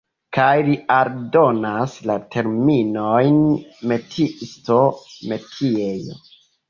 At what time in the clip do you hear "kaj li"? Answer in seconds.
0.35-0.75